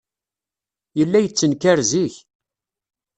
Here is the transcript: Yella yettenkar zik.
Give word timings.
Yella 0.99 1.19
yettenkar 1.21 1.79
zik. 1.89 2.15